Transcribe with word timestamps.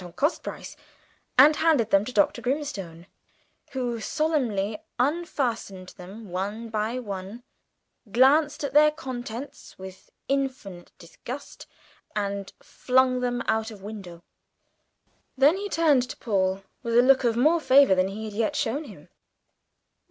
on 0.03 0.11
cost 0.13 0.41
price, 0.41 0.75
and 1.37 1.57
handed 1.57 1.91
them 1.91 2.03
to 2.03 2.11
Dr. 2.11 2.41
Grimstone, 2.41 3.05
who 3.73 3.99
solemnly 3.99 4.79
unfastened 4.97 5.89
them 5.89 6.31
one 6.31 6.69
by 6.69 6.97
one, 6.97 7.43
glanced 8.11 8.63
at 8.63 8.73
their 8.73 8.89
contents 8.89 9.77
with 9.77 10.09
infinite 10.27 10.91
disgust, 10.97 11.67
and 12.15 12.51
flung 12.63 13.19
them 13.19 13.43
out 13.45 13.69
of 13.69 13.83
window. 13.83 14.23
Then 15.37 15.55
he 15.55 15.69
turned 15.69 16.09
to 16.09 16.17
Paul 16.17 16.63
with 16.81 16.97
a 16.97 17.03
look 17.03 17.23
of 17.23 17.37
more 17.37 17.59
favour 17.61 17.93
than 17.93 18.07
he 18.07 18.23
had 18.25 18.33
yet 18.33 18.55
shown 18.55 18.85
him. 18.85 19.07